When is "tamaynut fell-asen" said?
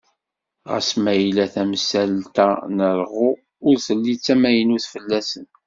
4.25-5.45